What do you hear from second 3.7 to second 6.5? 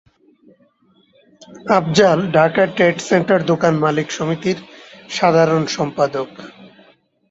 মালিক সমিতির সাধারণ সম্পাদক।